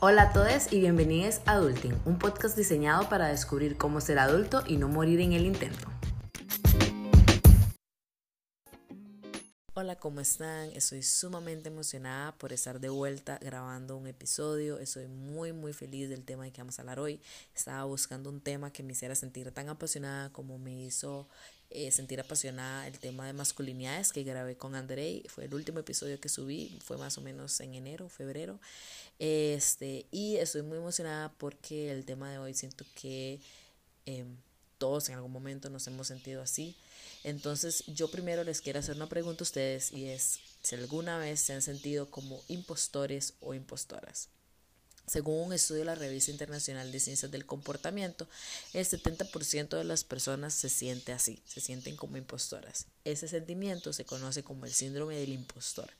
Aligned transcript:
Hola 0.00 0.22
a 0.22 0.32
todos 0.32 0.72
y 0.72 0.78
bienvenidos 0.78 1.40
a 1.44 1.54
Adulting, 1.54 2.00
un 2.04 2.20
podcast 2.20 2.56
diseñado 2.56 3.08
para 3.08 3.26
descubrir 3.26 3.76
cómo 3.76 4.00
ser 4.00 4.20
adulto 4.20 4.62
y 4.64 4.76
no 4.76 4.86
morir 4.86 5.20
en 5.20 5.32
el 5.32 5.44
intento. 5.44 5.88
Hola, 9.74 9.96
¿cómo 9.96 10.20
están? 10.20 10.70
Estoy 10.70 11.02
sumamente 11.02 11.68
emocionada 11.68 12.30
por 12.38 12.52
estar 12.52 12.78
de 12.78 12.90
vuelta 12.90 13.40
grabando 13.42 13.96
un 13.96 14.06
episodio. 14.06 14.78
Estoy 14.78 15.08
muy, 15.08 15.52
muy 15.52 15.72
feliz 15.72 16.08
del 16.08 16.24
tema 16.24 16.44
de 16.44 16.52
que 16.52 16.60
vamos 16.60 16.78
a 16.78 16.82
hablar 16.82 17.00
hoy. 17.00 17.20
Estaba 17.52 17.82
buscando 17.82 18.30
un 18.30 18.40
tema 18.40 18.72
que 18.72 18.84
me 18.84 18.92
hiciera 18.92 19.16
sentir 19.16 19.50
tan 19.50 19.68
apasionada 19.68 20.30
como 20.30 20.58
me 20.58 20.80
hizo 20.80 21.26
eh, 21.70 21.90
sentir 21.90 22.18
apasionada 22.20 22.86
el 22.86 22.98
tema 22.98 23.26
de 23.26 23.32
masculinidades 23.34 24.12
que 24.12 24.22
grabé 24.22 24.56
con 24.56 24.74
Andrei. 24.74 25.24
Fue 25.28 25.44
el 25.44 25.54
último 25.54 25.80
episodio 25.80 26.18
que 26.18 26.28
subí, 26.28 26.78
fue 26.82 26.96
más 26.96 27.18
o 27.18 27.20
menos 27.20 27.60
en 27.60 27.74
enero, 27.74 28.08
febrero. 28.08 28.58
Este, 29.18 30.06
y 30.10 30.36
estoy 30.36 30.62
muy 30.62 30.78
emocionada 30.78 31.32
porque 31.38 31.90
el 31.90 32.04
tema 32.04 32.30
de 32.30 32.38
hoy 32.38 32.54
siento 32.54 32.84
que 32.94 33.40
em, 34.06 34.36
todos 34.78 35.08
en 35.08 35.16
algún 35.16 35.32
momento 35.32 35.68
nos 35.70 35.86
hemos 35.88 36.06
sentido 36.06 36.40
así. 36.40 36.74
Entonces 37.24 37.84
yo 37.86 38.10
primero 38.10 38.44
les 38.44 38.60
quiero 38.60 38.78
hacer 38.78 38.96
una 38.96 39.08
pregunta 39.08 39.42
a 39.42 39.44
ustedes 39.44 39.92
y 39.92 40.06
es 40.08 40.38
si 40.62 40.76
alguna 40.76 41.18
vez 41.18 41.40
se 41.40 41.52
han 41.52 41.62
sentido 41.62 42.10
como 42.10 42.42
impostores 42.48 43.34
o 43.40 43.54
impostoras. 43.54 44.30
Según 45.08 45.46
un 45.46 45.52
estudio 45.54 45.80
de 45.80 45.86
la 45.86 45.94
Revista 45.94 46.30
Internacional 46.30 46.92
de 46.92 47.00
Ciencias 47.00 47.30
del 47.30 47.46
Comportamiento, 47.46 48.28
el 48.74 48.84
70% 48.84 49.76
de 49.76 49.84
las 49.84 50.04
personas 50.04 50.52
se 50.52 50.68
siente 50.68 51.12
así, 51.12 51.42
se 51.46 51.62
sienten 51.62 51.96
como 51.96 52.18
impostoras. 52.18 52.86
Ese 53.04 53.26
sentimiento 53.26 53.94
se 53.94 54.04
conoce 54.04 54.42
como 54.42 54.66
el 54.66 54.72
síndrome 54.72 55.16
del 55.16 55.32
impostor 55.32 55.90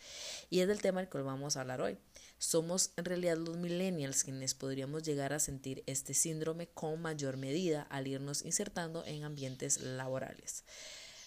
y 0.50 0.60
es 0.60 0.68
del 0.68 0.82
tema 0.82 1.00
del 1.00 1.08
que 1.08 1.18
vamos 1.18 1.56
a 1.56 1.62
hablar 1.62 1.80
hoy. 1.80 1.96
Somos 2.36 2.90
en 2.96 3.06
realidad 3.06 3.38
los 3.38 3.56
millennials 3.56 4.24
quienes 4.24 4.52
podríamos 4.52 5.02
llegar 5.02 5.32
a 5.32 5.40
sentir 5.40 5.82
este 5.86 6.12
síndrome 6.12 6.68
con 6.68 7.00
mayor 7.00 7.38
medida 7.38 7.82
al 7.90 8.06
irnos 8.06 8.44
insertando 8.44 9.04
en 9.06 9.24
ambientes 9.24 9.80
laborales. 9.80 10.64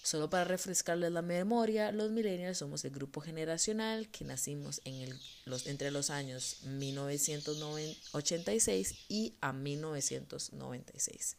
Solo 0.04 0.32
para 0.32 0.46
refrescarles 0.46 1.12
la 1.12 1.22
memoria, 1.22 1.92
los 1.92 2.10
millennials 2.10 2.58
somos 2.58 2.84
el 2.86 2.92
grupo 2.92 3.22
generacional 3.22 4.10
que 4.10 4.26
nacimos 4.26 4.82
entre 4.86 5.92
los 5.92 6.10
años 6.10 6.64
1986 6.64 8.96
y 9.10 9.36
a 9.42 9.54
1996. 9.54 11.38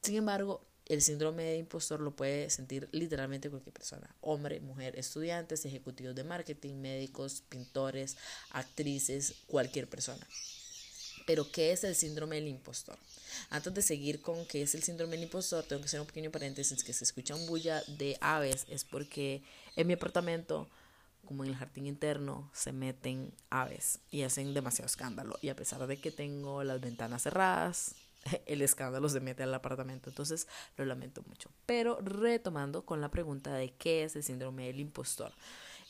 Sin 0.00 0.16
embargo, 0.16 0.64
el 0.86 1.02
síndrome 1.02 1.42
de 1.42 1.58
impostor 1.58 2.00
lo 2.00 2.16
puede 2.16 2.48
sentir 2.48 2.88
literalmente 2.92 3.50
cualquier 3.50 3.74
persona, 3.74 4.16
hombre, 4.22 4.60
mujer, 4.60 4.98
estudiantes, 4.98 5.66
ejecutivos 5.66 6.14
de 6.14 6.24
marketing, 6.24 6.76
médicos, 6.76 7.42
pintores, 7.50 8.16
actrices, 8.50 9.34
cualquier 9.46 9.86
persona. 9.86 10.26
Pero, 11.26 11.52
¿qué 11.52 11.72
es 11.72 11.84
el 11.84 11.94
síndrome 11.94 12.36
del 12.36 12.48
impostor? 12.48 12.98
Antes 13.50 13.74
de 13.74 13.82
seguir 13.82 14.20
con 14.20 14.44
qué 14.46 14.62
es 14.62 14.74
el 14.74 14.82
síndrome 14.82 15.16
del 15.16 15.24
impostor, 15.24 15.64
tengo 15.64 15.80
que 15.80 15.86
hacer 15.86 16.00
un 16.00 16.06
pequeño 16.06 16.30
paréntesis 16.30 16.84
que 16.84 16.92
se 16.92 17.04
escucha 17.04 17.34
un 17.34 17.46
bulla 17.46 17.82
de 17.86 18.16
aves, 18.20 18.66
es 18.68 18.84
porque 18.84 19.42
en 19.76 19.86
mi 19.86 19.94
apartamento, 19.94 20.68
como 21.24 21.44
en 21.44 21.50
el 21.50 21.56
jardín 21.56 21.86
interno, 21.86 22.50
se 22.54 22.72
meten 22.72 23.32
aves 23.50 24.00
y 24.10 24.22
hacen 24.22 24.54
demasiado 24.54 24.86
escándalo. 24.86 25.38
Y 25.42 25.48
a 25.48 25.56
pesar 25.56 25.86
de 25.86 25.98
que 25.98 26.10
tengo 26.10 26.64
las 26.64 26.80
ventanas 26.80 27.22
cerradas, 27.22 27.94
el 28.46 28.62
escándalo 28.62 29.08
se 29.08 29.20
mete 29.20 29.42
al 29.42 29.54
apartamento. 29.54 30.10
Entonces 30.10 30.46
lo 30.76 30.84
lamento 30.84 31.22
mucho. 31.26 31.50
Pero 31.66 31.98
retomando 32.00 32.82
con 32.82 33.00
la 33.00 33.10
pregunta 33.10 33.52
de 33.54 33.72
qué 33.72 34.04
es 34.04 34.16
el 34.16 34.22
síndrome 34.22 34.66
del 34.66 34.80
impostor. 34.80 35.32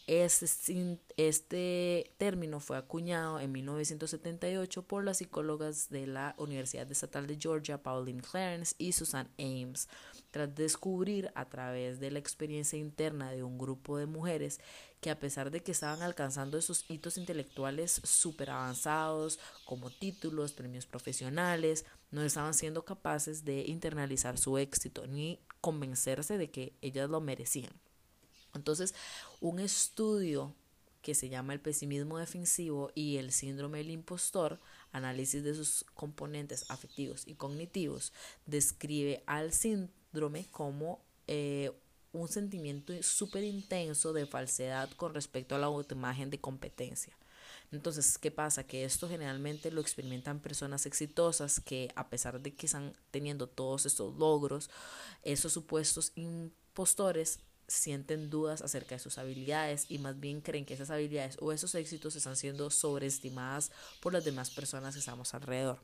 Este, 0.08 0.98
este 1.18 2.14
término 2.16 2.60
fue 2.60 2.78
acuñado 2.78 3.40
en 3.40 3.52
1978 3.52 4.82
por 4.84 5.04
las 5.04 5.18
psicólogas 5.18 5.90
de 5.90 6.06
la 6.06 6.34
Universidad 6.38 6.90
Estatal 6.90 7.26
de 7.26 7.36
Georgia, 7.38 7.82
Pauline 7.82 8.22
Clarence 8.22 8.74
y 8.78 8.92
Susan 8.92 9.28
Ames, 9.38 9.86
tras 10.30 10.54
descubrir 10.54 11.30
a 11.34 11.44
través 11.44 12.00
de 12.00 12.10
la 12.10 12.20
experiencia 12.20 12.78
interna 12.78 13.32
de 13.32 13.42
un 13.42 13.58
grupo 13.58 13.98
de 13.98 14.06
mujeres 14.06 14.60
que 15.02 15.10
a 15.10 15.20
pesar 15.20 15.50
de 15.50 15.60
que 15.60 15.72
estaban 15.72 16.00
alcanzando 16.00 16.56
esos 16.56 16.86
hitos 16.88 17.18
intelectuales 17.18 18.00
súper 18.02 18.48
avanzados, 18.48 19.38
como 19.66 19.91
títulos, 19.91 20.54
premios 20.54 20.86
profesionales, 20.86 21.84
no 22.12 22.22
estaban 22.22 22.54
siendo 22.54 22.82
capaces 22.82 23.44
de 23.44 23.66
internalizar 23.66 24.38
su 24.38 24.56
éxito 24.56 25.06
ni 25.06 25.38
convencerse 25.60 26.38
de 26.38 26.50
que 26.50 26.72
ellas 26.80 27.10
lo 27.10 27.20
merecían. 27.20 27.74
Entonces, 28.58 28.94
un 29.41 29.60
estudio 29.60 30.54
que 31.00 31.14
se 31.14 31.28
llama 31.28 31.54
el 31.54 31.60
pesimismo 31.60 32.19
defensivo 32.19 32.91
y 32.94 33.16
el 33.16 33.32
síndrome 33.32 33.78
del 33.78 33.91
impostor, 33.91 34.60
análisis 34.92 35.42
de 35.42 35.54
sus 35.54 35.84
componentes 35.94 36.70
afectivos 36.70 37.22
y 37.26 37.34
cognitivos, 37.34 38.12
describe 38.47 39.22
al 39.26 39.52
síndrome 39.52 40.47
como 40.50 41.00
eh, 41.26 41.70
un 42.12 42.28
sentimiento 42.28 42.92
súper 43.02 43.44
intenso 43.44 44.12
de 44.12 44.26
falsedad 44.26 44.91
con 44.92 45.14
respecto 45.14 45.54
a 45.54 45.58
la 45.58 45.66
autoimagen 45.66 46.30
de 46.30 46.41
competencia. 46.41 47.16
Entonces, 47.70 48.18
¿qué 48.18 48.30
pasa? 48.30 48.66
Que 48.66 48.84
esto 48.84 49.08
generalmente 49.08 49.70
lo 49.70 49.80
experimentan 49.80 50.41
personas 50.41 50.86
exitosas 50.86 51.60
que 51.60 51.91
a 51.97 52.08
pesar 52.08 52.41
de 52.41 52.54
que 52.54 52.66
están 52.66 52.94
teniendo 53.10 53.47
todos 53.47 53.84
estos 53.84 54.16
logros, 54.16 54.70
esos 55.22 55.52
supuestos 55.52 56.12
impostores 56.16 57.41
sienten 57.68 58.30
dudas 58.30 58.62
acerca 58.62 58.94
de 58.94 58.98
sus 58.98 59.18
habilidades 59.18 59.86
y 59.88 59.98
más 59.98 60.18
bien 60.18 60.40
creen 60.40 60.64
que 60.64 60.74
esas 60.74 60.90
habilidades 60.90 61.36
o 61.40 61.52
esos 61.52 61.74
éxitos 61.74 62.16
están 62.16 62.36
siendo 62.36 62.70
sobreestimadas 62.70 63.70
por 64.00 64.14
las 64.14 64.24
demás 64.24 64.50
personas 64.50 64.94
que 64.94 65.00
estamos 65.00 65.34
alrededor. 65.34 65.78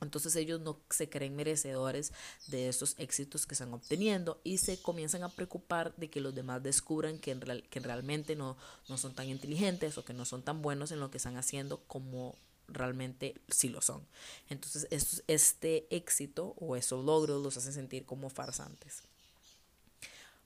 Entonces 0.00 0.34
ellos 0.36 0.60
no 0.60 0.80
se 0.90 1.08
creen 1.08 1.36
merecedores 1.36 2.12
de 2.48 2.68
estos 2.68 2.94
éxitos 2.98 3.46
que 3.46 3.54
están 3.54 3.72
obteniendo 3.72 4.40
y 4.44 4.58
se 4.58 4.80
comienzan 4.80 5.22
a 5.22 5.28
preocupar 5.28 5.94
de 5.96 6.10
que 6.10 6.20
los 6.20 6.34
demás 6.34 6.62
descubran 6.62 7.18
que, 7.18 7.62
que 7.70 7.80
realmente 7.80 8.34
no, 8.34 8.56
no 8.88 8.98
son 8.98 9.14
tan 9.14 9.28
inteligentes 9.28 9.96
o 9.98 10.04
que 10.04 10.12
no 10.12 10.24
son 10.24 10.42
tan 10.42 10.62
buenos 10.62 10.90
en 10.90 11.00
lo 11.00 11.10
que 11.10 11.18
están 11.18 11.36
haciendo 11.36 11.80
como 11.86 12.36
realmente 12.66 13.40
sí 13.48 13.68
lo 13.68 13.80
son. 13.82 14.06
Entonces 14.48 14.88
este 15.26 15.86
éxito 15.94 16.54
o 16.58 16.76
esos 16.76 17.04
logros 17.04 17.42
los 17.42 17.56
hace 17.56 17.72
sentir 17.72 18.04
como 18.04 18.30
farsantes. 18.30 19.02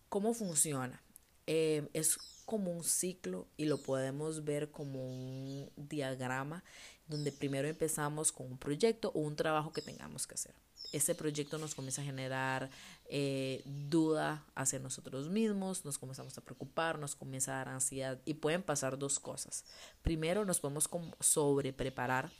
¿Cómo 0.08 0.32
funciona? 0.32 1.02
Eh, 1.46 1.88
es 1.92 2.18
como 2.44 2.72
un 2.72 2.82
ciclo 2.82 3.46
y 3.56 3.66
lo 3.66 3.78
podemos 3.82 4.44
ver 4.44 4.70
como 4.70 5.04
un 5.04 5.70
diagrama 5.76 6.64
donde 7.06 7.32
primero 7.32 7.68
empezamos 7.68 8.32
con 8.32 8.46
un 8.46 8.58
proyecto 8.58 9.10
o 9.14 9.20
un 9.20 9.36
trabajo 9.36 9.72
que 9.72 9.82
tengamos 9.82 10.26
que 10.26 10.34
hacer. 10.34 10.54
Ese 10.92 11.14
proyecto 11.14 11.58
nos 11.58 11.74
comienza 11.74 12.00
a 12.00 12.04
generar 12.04 12.70
eh, 13.06 13.62
duda 13.66 14.46
hacia 14.54 14.78
nosotros 14.78 15.28
mismos, 15.28 15.84
nos 15.84 15.98
comenzamos 15.98 16.36
a 16.38 16.40
preocupar, 16.42 16.98
nos 16.98 17.14
comienza 17.14 17.52
a 17.52 17.56
dar 17.56 17.68
ansiedad 17.68 18.18
y 18.24 18.34
pueden 18.34 18.62
pasar 18.62 18.98
dos 18.98 19.18
cosas. 19.18 19.64
Primero 20.00 20.46
nos 20.46 20.60
podemos 20.60 20.88
sobre 21.20 21.74
preparar 21.74 22.30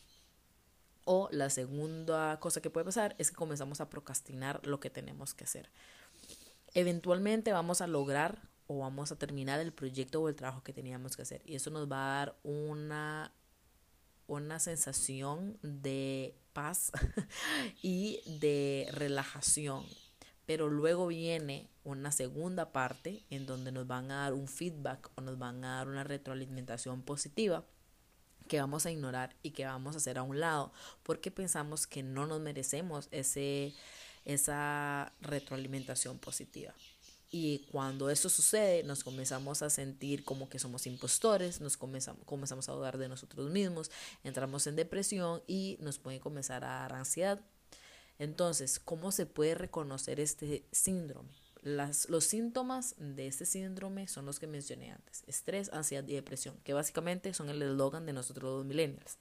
o 1.04 1.28
la 1.32 1.50
segunda 1.50 2.38
cosa 2.40 2.62
que 2.62 2.70
puede 2.70 2.84
pasar 2.84 3.14
es 3.18 3.30
que 3.30 3.36
comenzamos 3.36 3.80
a 3.80 3.90
procrastinar 3.90 4.66
lo 4.66 4.80
que 4.80 4.90
tenemos 4.90 5.34
que 5.34 5.44
hacer 5.44 5.70
eventualmente 6.74 7.52
vamos 7.52 7.80
a 7.80 7.86
lograr 7.86 8.48
o 8.66 8.78
vamos 8.78 9.10
a 9.10 9.16
terminar 9.16 9.60
el 9.60 9.72
proyecto 9.72 10.20
o 10.20 10.28
el 10.28 10.36
trabajo 10.36 10.62
que 10.62 10.72
teníamos 10.72 11.16
que 11.16 11.22
hacer. 11.22 11.42
Y 11.44 11.54
eso 11.54 11.70
nos 11.70 11.90
va 11.90 12.04
a 12.04 12.18
dar 12.18 12.38
una, 12.42 13.32
una 14.26 14.58
sensación 14.58 15.58
de 15.62 16.36
paz 16.52 16.92
y 17.82 18.20
de 18.40 18.88
relajación. 18.92 19.84
Pero 20.44 20.68
luego 20.68 21.06
viene 21.06 21.70
una 21.84 22.12
segunda 22.12 22.72
parte 22.72 23.24
en 23.30 23.46
donde 23.46 23.72
nos 23.72 23.86
van 23.86 24.10
a 24.10 24.22
dar 24.22 24.34
un 24.34 24.48
feedback 24.48 25.10
o 25.14 25.22
nos 25.22 25.38
van 25.38 25.64
a 25.64 25.76
dar 25.76 25.88
una 25.88 26.04
retroalimentación 26.04 27.03
positiva 27.03 27.64
que 28.48 28.60
vamos 28.60 28.86
a 28.86 28.91
ignorar 28.91 29.36
y 29.42 29.50
que 29.50 29.66
vamos 29.66 29.94
a 29.94 29.98
hacer 29.98 30.18
a 30.18 30.22
un 30.22 30.41
lado 30.41 30.72
porque 31.03 31.30
pensamos 31.30 31.86
que 31.86 32.03
no 32.03 32.26
nos 32.26 32.41
merecemos 32.41 33.09
ese 33.10 33.74
esa 34.28 35.13
retroalimentación 35.22 36.19
positiva. 36.19 36.75
Y 37.30 37.66
cuando 37.72 38.09
eso 38.09 38.28
sucede, 38.28 38.83
nos 38.84 39.03
comenzamos 39.03 39.63
a 39.63 39.71
sentir 39.71 40.25
como 40.25 40.48
que 40.48 40.59
somos 40.59 40.86
impostores, 40.86 41.60
nos 41.60 41.77
comenzamos, 41.77 42.25
comenzamos 42.25 42.69
a 42.69 42.72
dudar 42.72 42.98
de 42.98 43.09
nosotros 43.09 43.51
mismos, 43.51 43.91
entramos 44.25 44.66
en 44.66 44.77
depresión 44.77 45.42
y 45.47 45.77
nos 45.80 45.98
puede 45.98 46.21
comenzar 46.21 46.65
a 46.65 46.80
dar 46.80 46.92
ansiedad. 46.95 47.41
Entonces, 48.19 48.78
¿cómo 48.78 49.13
se 49.13 49.27
puede 49.27 49.54
reconocer 49.54 50.21
este 50.21 50.65
síndrome? 50.72 51.31
Las, 51.63 52.09
los 52.09 52.24
síntomas 52.24 52.95
de 52.98 53.27
este 53.27 53.45
síndrome 53.45 54.09
son 54.09 54.24
los 54.27 54.39
que 54.39 54.47
mencioné 54.47 54.92
antes, 54.92 55.24
estrés, 55.27 55.71
ansiedad 55.72 56.07
y 56.07 56.15
depresión, 56.15 56.57
que 56.65 56.72
básicamente 56.72 57.34
son 57.34 57.48
el 57.48 57.60
eslogan 57.63 58.07
de 58.07 58.13
nosotros 58.13 58.59
los 58.59 58.66
millennials 58.66 59.19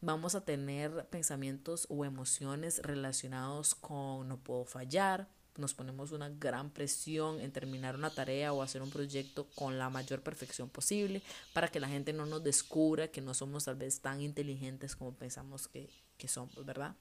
vamos 0.00 0.34
a 0.34 0.44
tener 0.44 1.06
pensamientos 1.10 1.86
o 1.90 2.04
emociones 2.04 2.80
relacionados 2.82 3.74
con 3.74 4.28
no 4.28 4.38
puedo 4.38 4.64
fallar, 4.64 5.28
nos 5.56 5.74
ponemos 5.74 6.12
una 6.12 6.28
gran 6.28 6.70
presión 6.70 7.40
en 7.40 7.52
terminar 7.52 7.94
una 7.94 8.10
tarea 8.10 8.52
o 8.52 8.62
hacer 8.62 8.82
un 8.82 8.90
proyecto 8.90 9.48
con 9.54 9.78
la 9.78 9.90
mayor 9.90 10.22
perfección 10.22 10.70
posible 10.70 11.22
para 11.52 11.68
que 11.68 11.80
la 11.80 11.88
gente 11.88 12.12
no 12.12 12.26
nos 12.26 12.42
descubra 12.42 13.08
que 13.08 13.20
no 13.20 13.34
somos 13.34 13.64
tal 13.64 13.76
vez 13.76 14.00
tan 14.00 14.20
inteligentes 14.20 14.96
como 14.96 15.14
pensamos 15.14 15.68
que, 15.68 15.90
que 16.16 16.28
somos, 16.28 16.64
¿verdad? 16.64 16.96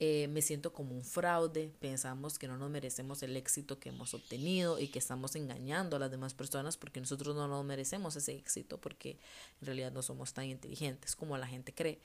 Eh, 0.00 0.28
me 0.28 0.42
siento 0.42 0.72
como 0.72 0.94
un 0.94 1.04
fraude, 1.04 1.70
pensamos 1.80 2.38
que 2.38 2.48
no 2.48 2.56
nos 2.56 2.70
merecemos 2.70 3.22
el 3.22 3.36
éxito 3.36 3.78
que 3.78 3.90
hemos 3.90 4.14
obtenido 4.14 4.78
y 4.78 4.88
que 4.88 4.98
estamos 4.98 5.36
engañando 5.36 5.96
a 5.96 5.98
las 5.98 6.10
demás 6.10 6.34
personas 6.34 6.76
porque 6.76 7.00
nosotros 7.00 7.34
no 7.36 7.48
nos 7.48 7.64
merecemos 7.64 8.16
ese 8.16 8.34
éxito 8.34 8.78
porque 8.78 9.18
en 9.60 9.66
realidad 9.66 9.92
no 9.92 10.02
somos 10.02 10.32
tan 10.32 10.46
inteligentes 10.46 11.16
como 11.16 11.38
la 11.38 11.46
gente 11.46 11.74
cree. 11.74 12.00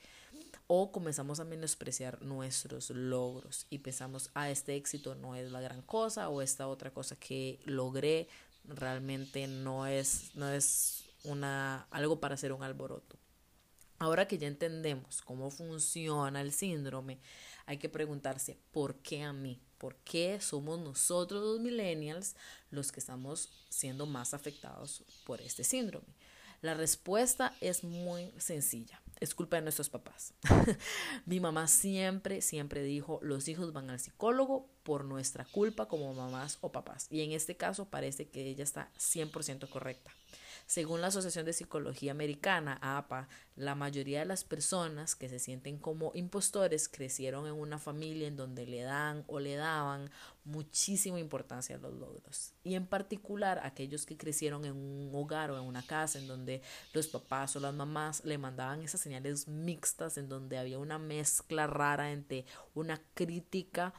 O 0.66 0.92
comenzamos 0.92 1.40
a 1.40 1.44
menospreciar 1.44 2.22
nuestros 2.22 2.90
logros 2.90 3.66
y 3.70 3.78
pensamos, 3.78 4.30
ah, 4.34 4.50
este 4.50 4.76
éxito 4.76 5.14
no 5.14 5.34
es 5.34 5.50
la 5.50 5.60
gran 5.60 5.82
cosa 5.82 6.28
o 6.28 6.42
esta 6.42 6.68
otra 6.68 6.92
cosa 6.92 7.16
que 7.16 7.58
logré 7.64 8.28
realmente 8.64 9.46
no 9.46 9.86
es, 9.86 10.30
no 10.34 10.48
es 10.48 11.04
una, 11.24 11.86
algo 11.90 12.20
para 12.20 12.34
hacer 12.34 12.52
un 12.52 12.62
alboroto. 12.62 13.19
Ahora 14.00 14.26
que 14.26 14.38
ya 14.38 14.48
entendemos 14.48 15.20
cómo 15.20 15.50
funciona 15.50 16.40
el 16.40 16.52
síndrome, 16.52 17.20
hay 17.66 17.76
que 17.76 17.90
preguntarse, 17.90 18.58
¿por 18.72 18.94
qué 18.96 19.22
a 19.22 19.34
mí? 19.34 19.60
¿Por 19.76 19.96
qué 19.96 20.40
somos 20.40 20.80
nosotros 20.80 21.42
los 21.42 21.60
millennials 21.60 22.34
los 22.70 22.92
que 22.92 23.00
estamos 23.00 23.50
siendo 23.68 24.06
más 24.06 24.32
afectados 24.32 25.04
por 25.26 25.42
este 25.42 25.64
síndrome? 25.64 26.16
La 26.62 26.72
respuesta 26.72 27.54
es 27.60 27.84
muy 27.84 28.32
sencilla. 28.38 29.02
Es 29.20 29.34
culpa 29.34 29.56
de 29.56 29.62
nuestros 29.62 29.90
papás. 29.90 30.32
Mi 31.26 31.38
mamá 31.38 31.68
siempre, 31.68 32.40
siempre 32.40 32.82
dijo, 32.82 33.20
los 33.22 33.48
hijos 33.48 33.74
van 33.74 33.90
al 33.90 34.00
psicólogo 34.00 34.66
por 34.82 35.04
nuestra 35.04 35.44
culpa 35.44 35.88
como 35.88 36.14
mamás 36.14 36.56
o 36.62 36.72
papás. 36.72 37.06
Y 37.10 37.20
en 37.20 37.32
este 37.32 37.54
caso 37.54 37.90
parece 37.90 38.28
que 38.28 38.46
ella 38.48 38.64
está 38.64 38.90
100% 38.98 39.68
correcta. 39.68 40.10
Según 40.70 41.00
la 41.00 41.08
Asociación 41.08 41.46
de 41.46 41.52
Psicología 41.52 42.12
Americana, 42.12 42.78
APA, 42.80 43.26
la 43.56 43.74
mayoría 43.74 44.20
de 44.20 44.24
las 44.24 44.44
personas 44.44 45.16
que 45.16 45.28
se 45.28 45.40
sienten 45.40 45.78
como 45.78 46.12
impostores 46.14 46.88
crecieron 46.88 47.48
en 47.48 47.54
una 47.54 47.80
familia 47.80 48.28
en 48.28 48.36
donde 48.36 48.68
le 48.68 48.82
dan 48.82 49.24
o 49.26 49.40
le 49.40 49.56
daban 49.56 50.12
muchísima 50.44 51.18
importancia 51.18 51.74
a 51.74 51.80
los 51.80 51.94
logros. 51.94 52.52
Y 52.62 52.76
en 52.76 52.86
particular 52.86 53.60
aquellos 53.64 54.06
que 54.06 54.16
crecieron 54.16 54.64
en 54.64 54.76
un 54.76 55.10
hogar 55.12 55.50
o 55.50 55.58
en 55.58 55.64
una 55.64 55.84
casa 55.84 56.20
en 56.20 56.28
donde 56.28 56.62
los 56.92 57.08
papás 57.08 57.56
o 57.56 57.58
las 57.58 57.74
mamás 57.74 58.24
le 58.24 58.38
mandaban 58.38 58.80
esas 58.80 59.00
señales 59.00 59.48
mixtas, 59.48 60.18
en 60.18 60.28
donde 60.28 60.56
había 60.56 60.78
una 60.78 61.00
mezcla 61.00 61.66
rara 61.66 62.12
entre 62.12 62.44
una 62.74 63.02
crítica 63.14 63.92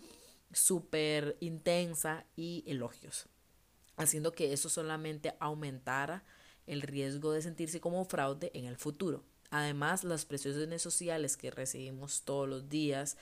súper 0.54 1.36
intensa 1.42 2.24
y 2.38 2.64
elogios, 2.66 3.28
haciendo 3.98 4.32
que 4.32 4.54
eso 4.54 4.70
solamente 4.70 5.36
aumentara 5.42 6.24
el 6.72 6.82
riesgo 6.82 7.34
de 7.34 7.42
sentirse 7.42 7.82
como 7.82 8.06
fraude 8.06 8.50
en 8.54 8.66
el 8.66 8.78
futuro. 8.78 9.24
Además, 9.50 10.06
las 10.06 10.26
presiones 10.26 10.82
sociales 10.82 11.36
que 11.36 11.52
recibimos 11.52 12.22
todos 12.22 12.48
los 12.48 12.70
días 12.70 13.18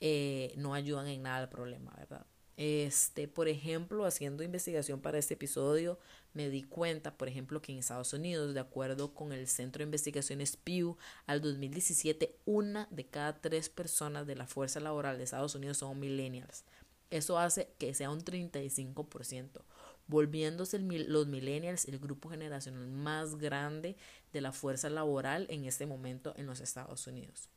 eh, 0.00 0.54
no 0.56 0.72
ayudan 0.72 1.06
en 1.06 1.22
nada 1.22 1.38
al 1.38 1.48
problema, 1.50 1.92
¿verdad? 1.98 2.24
Este, 2.56 3.28
por 3.28 3.48
ejemplo, 3.48 4.06
haciendo 4.06 4.42
investigación 4.42 5.02
para 5.02 5.18
este 5.18 5.34
episodio, 5.34 5.98
me 6.32 6.48
di 6.48 6.62
cuenta, 6.62 7.18
por 7.18 7.28
ejemplo, 7.28 7.60
que 7.60 7.72
en 7.72 7.78
Estados 7.78 8.14
Unidos, 8.14 8.54
de 8.54 8.60
acuerdo 8.60 9.12
con 9.12 9.32
el 9.32 9.46
Centro 9.46 9.80
de 9.80 9.84
Investigaciones 9.84 10.56
Pew, 10.56 10.96
al 11.26 11.42
2017, 11.42 12.34
una 12.46 12.88
de 12.90 13.04
cada 13.04 13.38
tres 13.42 13.68
personas 13.68 14.26
de 14.26 14.36
la 14.36 14.46
fuerza 14.46 14.80
laboral 14.80 15.18
de 15.18 15.24
Estados 15.24 15.54
Unidos 15.54 15.76
son 15.76 16.00
millennials. 16.00 16.64
Eso 17.10 17.38
hace 17.38 17.68
que 17.78 17.92
sea 17.92 18.08
un 18.08 18.24
35% 18.24 19.60
volviéndose 20.08 20.78
los 20.78 21.26
millennials 21.26 21.86
el 21.86 21.98
grupo 21.98 22.28
generacional 22.28 22.86
más 22.88 23.36
grande 23.36 23.96
de 24.32 24.40
la 24.40 24.52
fuerza 24.52 24.88
laboral 24.90 25.46
en 25.50 25.64
este 25.64 25.86
momento 25.86 26.34
en 26.36 26.46
los 26.46 26.60
Estados 26.60 27.06
Unidos. 27.06 27.48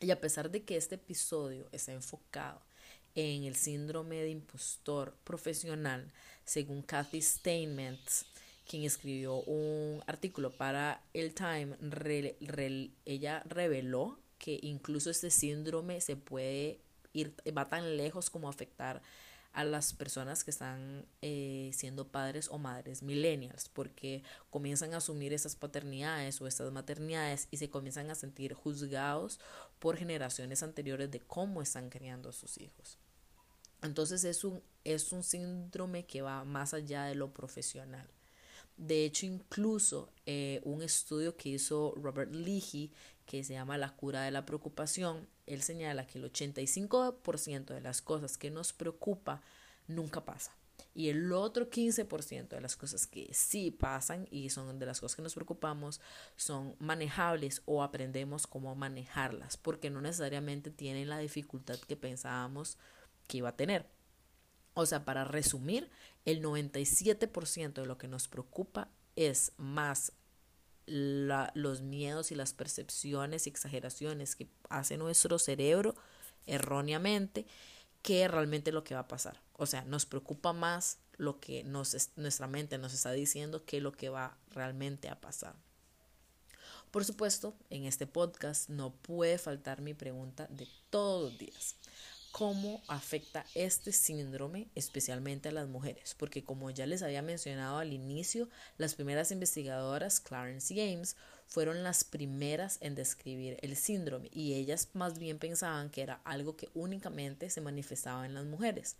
Y 0.00 0.10
a 0.10 0.20
pesar 0.20 0.50
de 0.50 0.62
que 0.62 0.76
este 0.76 0.96
episodio 0.96 1.68
está 1.72 1.92
enfocado 1.92 2.60
en 3.14 3.44
el 3.44 3.56
síndrome 3.56 4.16
de 4.16 4.30
impostor 4.30 5.14
profesional, 5.24 6.12
según 6.44 6.82
Kathy 6.82 7.22
Steinmetz, 7.22 8.26
quien 8.68 8.84
escribió 8.84 9.36
un 9.42 10.02
artículo 10.06 10.56
para 10.56 11.02
el 11.12 11.34
Time, 11.34 11.76
ella 13.04 13.42
reveló 13.46 14.18
que 14.38 14.58
incluso 14.62 15.10
este 15.10 15.30
síndrome 15.30 16.00
se 16.00 16.16
puede 16.16 16.80
ir, 17.12 17.34
va 17.56 17.68
tan 17.68 17.96
lejos 17.96 18.30
como 18.30 18.48
afectar 18.48 19.02
a 19.54 19.64
las 19.64 19.94
personas 19.94 20.42
que 20.42 20.50
están 20.50 21.06
eh, 21.22 21.70
siendo 21.72 22.08
padres 22.08 22.48
o 22.50 22.58
madres 22.58 23.02
millennials, 23.02 23.68
porque 23.68 24.24
comienzan 24.50 24.94
a 24.94 24.96
asumir 24.96 25.32
esas 25.32 25.54
paternidades 25.54 26.40
o 26.40 26.48
estas 26.48 26.72
maternidades 26.72 27.46
y 27.52 27.56
se 27.56 27.70
comienzan 27.70 28.10
a 28.10 28.16
sentir 28.16 28.52
juzgados 28.52 29.38
por 29.78 29.96
generaciones 29.96 30.64
anteriores 30.64 31.10
de 31.12 31.20
cómo 31.20 31.62
están 31.62 31.88
criando 31.88 32.28
a 32.28 32.32
sus 32.32 32.58
hijos. 32.58 32.98
Entonces 33.80 34.24
es 34.24 34.42
un, 34.42 34.60
es 34.82 35.12
un 35.12 35.22
síndrome 35.22 36.04
que 36.04 36.20
va 36.20 36.44
más 36.44 36.74
allá 36.74 37.04
de 37.04 37.14
lo 37.14 37.32
profesional. 37.32 38.08
De 38.76 39.04
hecho, 39.04 39.24
incluso 39.24 40.10
eh, 40.26 40.60
un 40.64 40.82
estudio 40.82 41.36
que 41.36 41.50
hizo 41.50 41.94
Robert 41.96 42.34
Leahy, 42.34 42.90
que 43.26 43.44
se 43.44 43.54
llama 43.54 43.78
La 43.78 43.96
cura 43.96 44.22
de 44.22 44.30
la 44.30 44.44
preocupación, 44.46 45.28
él 45.46 45.62
señala 45.62 46.06
que 46.06 46.18
el 46.18 46.30
85% 46.32 47.66
de 47.66 47.80
las 47.80 48.02
cosas 48.02 48.36
que 48.38 48.50
nos 48.50 48.72
preocupa 48.72 49.42
nunca 49.86 50.24
pasa. 50.24 50.52
Y 50.94 51.08
el 51.08 51.32
otro 51.32 51.70
15% 51.70 52.48
de 52.48 52.60
las 52.60 52.76
cosas 52.76 53.06
que 53.06 53.28
sí 53.32 53.72
pasan 53.72 54.28
y 54.30 54.50
son 54.50 54.78
de 54.78 54.86
las 54.86 55.00
cosas 55.00 55.16
que 55.16 55.22
nos 55.22 55.34
preocupamos 55.34 56.00
son 56.36 56.76
manejables 56.78 57.62
o 57.64 57.82
aprendemos 57.82 58.46
cómo 58.46 58.74
manejarlas, 58.76 59.56
porque 59.56 59.90
no 59.90 60.00
necesariamente 60.00 60.70
tienen 60.70 61.08
la 61.08 61.18
dificultad 61.18 61.78
que 61.80 61.96
pensábamos 61.96 62.78
que 63.26 63.38
iba 63.38 63.48
a 63.48 63.56
tener. 63.56 63.86
O 64.74 64.86
sea, 64.86 65.04
para 65.04 65.24
resumir, 65.24 65.90
el 66.24 66.42
97% 66.42 67.72
de 67.72 67.86
lo 67.86 67.98
que 67.98 68.08
nos 68.08 68.28
preocupa 68.28 68.88
es 69.16 69.52
más 69.56 70.12
los 70.86 71.82
miedos 71.82 72.30
y 72.30 72.34
las 72.34 72.52
percepciones 72.52 73.46
y 73.46 73.50
exageraciones 73.50 74.36
que 74.36 74.48
hace 74.68 74.96
nuestro 74.96 75.38
cerebro 75.38 75.94
erróneamente 76.46 77.46
que 78.02 78.28
realmente 78.28 78.70
lo 78.70 78.84
que 78.84 78.94
va 78.94 79.00
a 79.00 79.08
pasar. 79.08 79.40
O 79.54 79.66
sea, 79.66 79.82
nos 79.84 80.04
preocupa 80.04 80.52
más 80.52 80.98
lo 81.16 81.40
que 81.40 81.64
nos, 81.64 82.10
nuestra 82.16 82.46
mente 82.46 82.76
nos 82.76 82.92
está 82.92 83.12
diciendo 83.12 83.64
que 83.64 83.80
lo 83.80 83.92
que 83.92 84.10
va 84.10 84.36
realmente 84.50 85.08
a 85.08 85.20
pasar. 85.20 85.54
Por 86.90 87.04
supuesto, 87.04 87.56
en 87.70 87.84
este 87.84 88.06
podcast 88.06 88.68
no 88.68 88.92
puede 88.94 89.38
faltar 89.38 89.80
mi 89.80 89.94
pregunta 89.94 90.46
de 90.50 90.68
todos 90.90 91.30
los 91.30 91.38
días 91.38 91.76
cómo 92.34 92.82
afecta 92.88 93.46
este 93.54 93.92
síndrome 93.92 94.66
especialmente 94.74 95.50
a 95.50 95.52
las 95.52 95.68
mujeres, 95.68 96.16
porque 96.18 96.42
como 96.42 96.68
ya 96.68 96.84
les 96.84 97.02
había 97.02 97.22
mencionado 97.22 97.78
al 97.78 97.92
inicio, 97.92 98.48
las 98.76 98.96
primeras 98.96 99.30
investigadoras, 99.30 100.18
Clarence 100.18 100.74
James, 100.74 101.14
fueron 101.46 101.84
las 101.84 102.02
primeras 102.02 102.78
en 102.80 102.96
describir 102.96 103.56
el 103.62 103.76
síndrome 103.76 104.30
y 104.32 104.54
ellas 104.54 104.88
más 104.94 105.16
bien 105.20 105.38
pensaban 105.38 105.90
que 105.90 106.02
era 106.02 106.22
algo 106.24 106.56
que 106.56 106.70
únicamente 106.74 107.50
se 107.50 107.60
manifestaba 107.60 108.26
en 108.26 108.34
las 108.34 108.46
mujeres. 108.46 108.96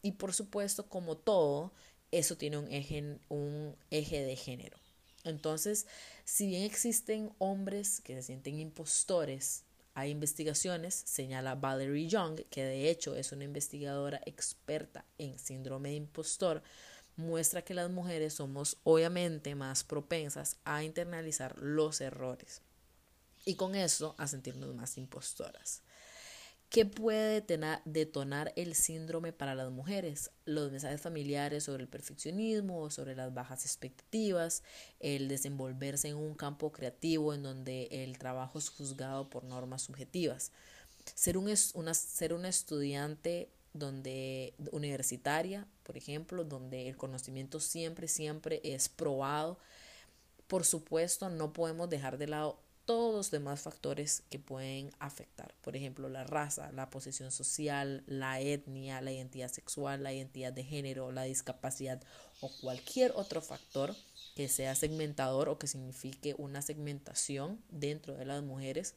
Y 0.00 0.12
por 0.12 0.32
supuesto, 0.32 0.88
como 0.88 1.16
todo, 1.16 1.72
eso 2.12 2.36
tiene 2.36 2.58
un 2.58 2.70
eje, 2.70 3.18
un 3.28 3.74
eje 3.90 4.22
de 4.22 4.36
género. 4.36 4.78
Entonces, 5.24 5.88
si 6.24 6.46
bien 6.46 6.62
existen 6.62 7.32
hombres 7.38 8.00
que 8.02 8.14
se 8.14 8.22
sienten 8.22 8.60
impostores 8.60 9.64
hay 9.98 10.12
investigaciones, 10.12 10.94
señala 10.94 11.56
Valerie 11.56 12.06
Young, 12.06 12.42
que 12.50 12.62
de 12.62 12.88
hecho 12.88 13.16
es 13.16 13.32
una 13.32 13.42
investigadora 13.42 14.20
experta 14.26 15.04
en 15.18 15.40
síndrome 15.40 15.88
de 15.88 15.96
impostor, 15.96 16.62
muestra 17.16 17.62
que 17.62 17.74
las 17.74 17.90
mujeres 17.90 18.34
somos 18.34 18.76
obviamente 18.84 19.56
más 19.56 19.82
propensas 19.82 20.56
a 20.64 20.84
internalizar 20.84 21.58
los 21.58 22.00
errores 22.00 22.62
y 23.44 23.56
con 23.56 23.74
eso 23.74 24.14
a 24.18 24.28
sentirnos 24.28 24.72
más 24.72 24.96
impostoras. 24.98 25.82
¿Qué 26.70 26.84
puede 26.84 27.42
detonar 27.86 28.52
el 28.54 28.74
síndrome 28.74 29.32
para 29.32 29.54
las 29.54 29.70
mujeres? 29.70 30.30
Los 30.44 30.70
mensajes 30.70 31.00
familiares 31.00 31.64
sobre 31.64 31.84
el 31.84 31.88
perfeccionismo, 31.88 32.90
sobre 32.90 33.16
las 33.16 33.32
bajas 33.32 33.64
expectativas, 33.64 34.62
el 35.00 35.28
desenvolverse 35.28 36.08
en 36.08 36.16
un 36.16 36.34
campo 36.34 36.70
creativo 36.70 37.32
en 37.32 37.42
donde 37.42 37.88
el 37.90 38.18
trabajo 38.18 38.58
es 38.58 38.68
juzgado 38.68 39.30
por 39.30 39.44
normas 39.44 39.80
subjetivas. 39.80 40.52
Ser, 41.14 41.38
un, 41.38 41.50
una, 41.72 41.94
ser 41.94 42.32
estudiante 42.44 43.48
donde, 43.72 44.52
universitaria, 44.70 45.66
por 45.84 45.96
ejemplo, 45.96 46.44
donde 46.44 46.86
el 46.86 46.98
conocimiento 46.98 47.60
siempre, 47.60 48.08
siempre 48.08 48.60
es 48.62 48.90
probado. 48.90 49.58
Por 50.46 50.66
supuesto, 50.66 51.30
no 51.30 51.54
podemos 51.54 51.88
dejar 51.88 52.18
de 52.18 52.26
lado 52.26 52.60
todos 52.88 53.14
los 53.14 53.30
demás 53.30 53.60
factores 53.60 54.22
que 54.30 54.38
pueden 54.38 54.90
afectar. 54.98 55.52
Por 55.60 55.76
ejemplo, 55.76 56.08
la 56.08 56.24
raza, 56.24 56.72
la 56.72 56.88
posición 56.88 57.30
social, 57.30 58.02
la 58.06 58.40
etnia, 58.40 59.02
la 59.02 59.12
identidad 59.12 59.50
sexual, 59.50 60.02
la 60.02 60.14
identidad 60.14 60.54
de 60.54 60.64
género, 60.64 61.12
la 61.12 61.24
discapacidad 61.24 62.02
o 62.40 62.50
cualquier 62.62 63.12
otro 63.14 63.42
factor 63.42 63.94
que 64.34 64.48
sea 64.48 64.74
segmentador 64.74 65.50
o 65.50 65.58
que 65.58 65.66
signifique 65.66 66.34
una 66.38 66.62
segmentación 66.62 67.62
dentro 67.68 68.14
de 68.14 68.24
las 68.24 68.42
mujeres 68.42 68.94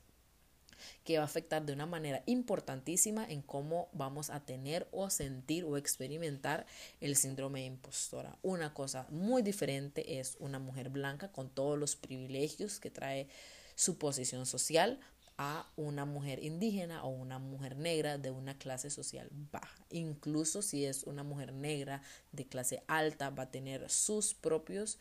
que 1.04 1.18
va 1.18 1.24
a 1.24 1.26
afectar 1.26 1.66
de 1.66 1.74
una 1.74 1.86
manera 1.86 2.24
importantísima 2.28 3.30
en 3.30 3.42
cómo 3.42 3.90
vamos 3.92 4.30
a 4.30 4.40
tener 4.40 4.88
o 4.94 5.10
sentir 5.10 5.66
o 5.66 5.76
experimentar 5.76 6.66
el 7.02 7.18
síndrome 7.18 7.60
de 7.60 7.66
impostora. 7.66 8.38
Una 8.42 8.74
cosa 8.74 9.06
muy 9.10 9.42
diferente 9.42 10.22
es 10.22 10.38
una 10.40 10.60
mujer 10.60 10.88
blanca 10.88 11.30
con 11.34 11.50
todos 11.50 11.78
los 11.78 11.98
privilegios 11.98 12.80
que 12.80 12.90
trae 12.90 13.28
su 13.82 13.98
posición 13.98 14.46
social 14.46 15.00
a 15.40 15.68
una 15.76 16.06
mujer 16.06 16.44
indígena 16.44 17.04
o 17.04 17.10
una 17.10 17.40
mujer 17.40 17.78
negra 17.78 18.20
de 18.20 18.30
una 18.30 18.56
clase 18.60 18.92
social 18.92 19.28
baja. 19.52 19.88
Incluso 19.90 20.62
si 20.62 20.86
es 20.86 21.02
una 21.02 21.24
mujer 21.24 21.52
negra 21.52 22.04
de 22.32 22.46
clase 22.46 22.84
alta, 22.86 23.32
va 23.32 23.44
a 23.44 23.50
tener 23.50 23.90
sus 23.90 24.36
propios 24.36 25.00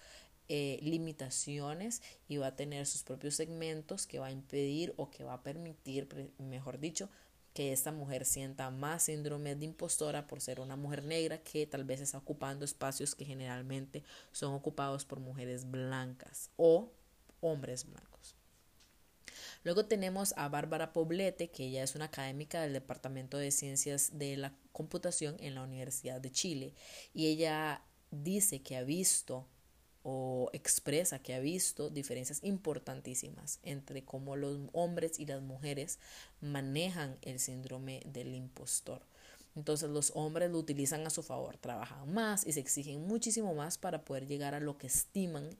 eh, 0.49 0.79
limitaciones 0.81 2.01
y 2.27 2.39
va 2.39 2.47
a 2.47 2.57
tener 2.57 2.87
sus 2.87 3.03
propios 3.03 3.35
segmentos 3.35 4.07
que 4.07 4.19
va 4.19 4.29
a 4.29 4.33
impedir 4.33 4.95
o 4.97 5.11
que 5.11 5.25
va 5.25 5.35
a 5.35 5.43
permitir, 5.43 6.09
mejor 6.39 6.79
dicho, 6.79 7.11
que 7.53 7.75
esta 7.75 7.93
mujer 7.93 8.25
sienta 8.25 8.71
más 8.71 9.03
síndrome 9.03 9.57
de 9.57 9.67
impostora 9.67 10.27
por 10.27 10.41
ser 10.41 10.59
una 10.59 10.77
mujer 10.77 11.05
negra 11.05 11.43
que 11.43 11.67
tal 11.67 11.85
vez 11.85 12.01
está 12.01 12.17
ocupando 12.17 12.65
espacios 12.65 13.15
que 13.15 13.27
generalmente 13.27 14.05
son 14.33 14.55
ocupados 14.55 15.05
por 15.05 15.21
mujeres 15.21 15.71
blancas 15.71 16.49
o 16.57 16.91
hombres 17.43 17.85
blancos. 17.85 18.10
Luego 19.63 19.85
tenemos 19.85 20.33
a 20.37 20.49
Bárbara 20.49 20.93
Poblete, 20.93 21.51
que 21.51 21.67
ella 21.67 21.83
es 21.83 21.95
una 21.95 22.07
académica 22.07 22.63
del 22.63 22.73
Departamento 22.73 23.37
de 23.37 23.51
Ciencias 23.51 24.19
de 24.19 24.37
la 24.37 24.55
Computación 24.73 25.37
en 25.41 25.55
la 25.55 25.63
Universidad 25.63 26.21
de 26.21 26.31
Chile 26.31 26.75
y 27.13 27.27
ella 27.27 27.83
dice 28.11 28.63
que 28.63 28.77
ha 28.77 28.83
visto 28.83 29.47
o 30.03 30.49
expresa 30.55 31.19
que 31.19 31.35
ha 31.35 31.41
visto 31.41 31.91
diferencias 31.91 32.43
importantísimas 32.43 33.59
entre 33.63 34.03
cómo 34.03 34.35
los 34.35 34.59
hombres 34.73 35.19
y 35.19 35.27
las 35.27 35.43
mujeres 35.43 35.99
manejan 36.41 37.19
el 37.21 37.39
síndrome 37.39 38.01
del 38.07 38.35
impostor. 38.35 39.03
Entonces 39.57 39.91
los 39.91 40.13
hombres 40.15 40.51
lo 40.51 40.59
utilizan 40.59 41.07
a 41.07 41.11
su 41.11 41.23
favor, 41.23 41.59
trabajan 41.59 42.13
más 42.15 42.47
y 42.47 42.53
se 42.53 42.61
exigen 42.61 43.07
muchísimo 43.07 43.55
más 43.55 43.77
para 43.77 44.05
poder 44.05 44.27
llegar 44.27 44.55
a 44.55 44.61
lo 44.61 44.79
que 44.79 44.87
estiman 44.87 45.51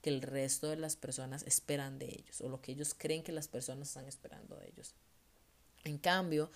que 0.00 0.10
el 0.10 0.22
resto 0.22 0.68
de 0.68 0.76
las 0.76 0.96
personas 0.96 1.42
esperan 1.44 1.98
de 1.98 2.06
ellos 2.06 2.40
o 2.40 2.48
lo 2.48 2.60
que 2.60 2.72
ellos 2.72 2.94
creen 2.96 3.22
que 3.22 3.32
las 3.32 3.48
personas 3.48 3.88
están 3.88 4.06
esperando 4.06 4.56
de 4.56 4.68
ellos. 4.68 4.94
En 5.84 5.98
cambio, 5.98 6.50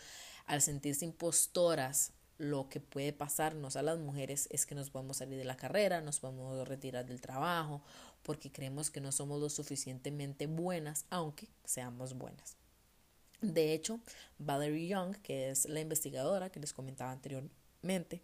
al 0.46 0.62
sentirse 0.62 1.04
impostoras 1.04 2.12
lo 2.38 2.68
que 2.68 2.80
puede 2.80 3.12
pasarnos 3.12 3.76
a 3.76 3.82
las 3.82 3.98
mujeres 3.98 4.48
es 4.50 4.66
que 4.66 4.74
nos 4.74 4.90
podemos 4.90 5.18
salir 5.18 5.38
de 5.38 5.44
la 5.44 5.56
carrera, 5.56 6.00
nos 6.00 6.18
podemos 6.18 6.66
retirar 6.66 7.06
del 7.06 7.20
trabajo, 7.20 7.82
porque 8.22 8.50
creemos 8.50 8.90
que 8.90 9.00
no 9.00 9.12
somos 9.12 9.40
lo 9.40 9.48
suficientemente 9.48 10.46
buenas, 10.46 11.04
aunque 11.10 11.48
seamos 11.64 12.14
buenas. 12.14 12.56
De 13.40 13.72
hecho, 13.72 14.00
Valerie 14.38 14.88
Young, 14.88 15.16
que 15.16 15.50
es 15.50 15.68
la 15.68 15.80
investigadora 15.80 16.50
que 16.50 16.60
les 16.60 16.72
comentaba 16.72 17.12
anteriormente, 17.12 18.22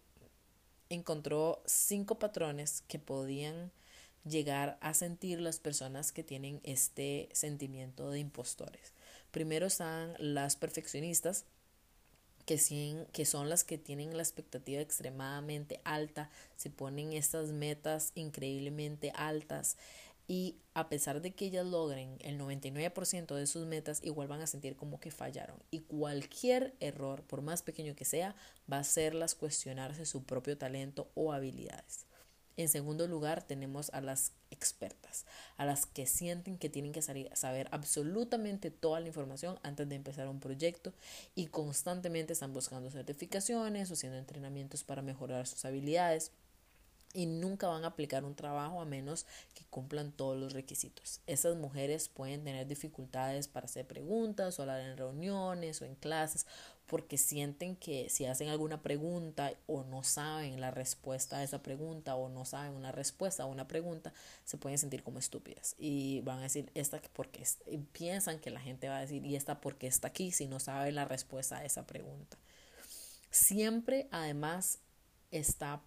encontró 0.89 1.61
cinco 1.65 2.17
patrones 2.19 2.83
que 2.87 2.99
podían 2.99 3.71
llegar 4.25 4.77
a 4.81 4.93
sentir 4.93 5.39
las 5.39 5.59
personas 5.59 6.11
que 6.11 6.23
tienen 6.23 6.59
este 6.63 7.29
sentimiento 7.33 8.11
de 8.11 8.19
impostores. 8.19 8.93
Primero 9.31 9.67
están 9.67 10.13
las 10.17 10.55
perfeccionistas, 10.55 11.45
que, 13.11 13.25
son 13.25 13.47
las 13.47 13.63
que 13.63 13.77
tienen 13.77 14.17
la 14.17 14.23
expectativa 14.23 14.81
extremadamente 14.81 15.81
alta, 15.83 16.31
se 16.55 16.71
ponen 16.71 17.13
estas 17.13 17.51
metas 17.51 18.11
increíblemente 18.15 19.11
altas 19.13 19.77
y 20.27 20.55
a 20.73 20.89
pesar 20.89 21.21
de 21.21 21.31
que 21.31 21.45
ellas 21.45 21.65
logren 21.65 22.17
el 22.21 22.39
99% 22.39 23.35
de 23.35 23.47
sus 23.47 23.65
metas, 23.65 23.99
igual 24.03 24.27
van 24.27 24.41
a 24.41 24.47
sentir 24.47 24.75
como 24.75 24.99
que 24.99 25.11
fallaron. 25.11 25.57
Y 25.71 25.79
cualquier 25.79 26.75
error, 26.79 27.23
por 27.23 27.41
más 27.41 27.63
pequeño 27.63 27.95
que 27.95 28.05
sea, 28.05 28.35
va 28.71 28.77
a 28.77 28.81
hacerlas 28.81 29.33
cuestionarse 29.33 30.05
su 30.05 30.23
propio 30.23 30.57
talento 30.57 31.09
o 31.15 31.33
habilidades. 31.33 32.05
En 32.59 32.67
segundo 32.67 33.07
lugar, 33.07 33.41
tenemos 33.41 33.89
a 33.91 34.01
las 34.01 34.33
expertas, 34.51 35.25
a 35.55 35.63
las 35.63 35.85
que 35.85 36.05
sienten 36.05 36.57
que 36.57 36.67
tienen 36.67 36.91
que 36.91 37.01
saber 37.01 37.69
absolutamente 37.71 38.69
toda 38.69 38.99
la 38.99 39.07
información 39.07 39.57
antes 39.63 39.87
de 39.87 39.95
empezar 39.95 40.27
un 40.27 40.41
proyecto 40.41 40.91
y 41.35 41.45
constantemente 41.45 42.33
están 42.33 42.51
buscando 42.51 42.91
certificaciones 42.91 43.89
o 43.89 43.93
haciendo 43.93 44.17
entrenamientos 44.17 44.83
para 44.83 45.01
mejorar 45.01 45.47
sus 45.47 45.63
habilidades 45.63 46.33
y 47.13 47.27
nunca 47.27 47.69
van 47.69 47.85
a 47.85 47.87
aplicar 47.87 48.25
un 48.25 48.35
trabajo 48.35 48.81
a 48.81 48.85
menos 48.85 49.25
que 49.53 49.63
cumplan 49.69 50.11
todos 50.11 50.37
los 50.37 50.51
requisitos. 50.51 51.21
Esas 51.27 51.55
mujeres 51.55 52.09
pueden 52.09 52.43
tener 52.43 52.67
dificultades 52.67 53.47
para 53.47 53.67
hacer 53.67 53.87
preguntas 53.87 54.59
o 54.59 54.63
hablar 54.63 54.81
en 54.81 54.97
reuniones 54.97 55.81
o 55.81 55.85
en 55.85 55.95
clases 55.95 56.45
porque 56.89 57.17
sienten 57.17 57.75
que 57.75 58.09
si 58.09 58.25
hacen 58.25 58.49
alguna 58.49 58.81
pregunta 58.81 59.53
o 59.67 59.83
no 59.83 60.03
saben 60.03 60.59
la 60.59 60.71
respuesta 60.71 61.37
a 61.37 61.43
esa 61.43 61.61
pregunta 61.61 62.15
o 62.15 62.29
no 62.29 62.45
saben 62.45 62.73
una 62.73 62.91
respuesta 62.91 63.43
a 63.43 63.45
una 63.45 63.67
pregunta, 63.67 64.11
se 64.43 64.57
pueden 64.57 64.79
sentir 64.79 65.03
como 65.03 65.19
estúpidas 65.19 65.75
y 65.77 66.21
van 66.21 66.39
a 66.39 66.43
decir 66.43 66.71
esta 66.73 66.99
porque 67.13 67.43
piensan 67.91 68.39
que 68.39 68.49
la 68.49 68.59
gente 68.59 68.89
va 68.89 68.97
a 68.97 69.01
decir 69.01 69.23
y 69.23 69.35
esta 69.35 69.61
porque 69.61 69.85
está 69.85 70.07
aquí 70.07 70.31
si 70.31 70.47
no 70.47 70.59
sabe 70.59 70.91
la 70.91 71.05
respuesta 71.05 71.59
a 71.59 71.65
esa 71.65 71.85
pregunta. 71.85 72.37
Siempre 73.29 74.07
además 74.11 74.79
está 75.29 75.83